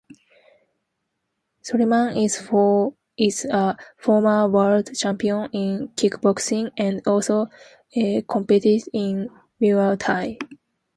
[1.63, 2.17] Soliman
[3.13, 7.45] is a former world champion in kickboxing, and also
[8.27, 9.29] competed in
[9.61, 10.39] Muay Thai.